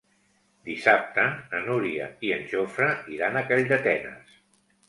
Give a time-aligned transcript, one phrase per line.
[0.69, 4.39] Dissabte na Núria i en Jofre iran a Calldetenes.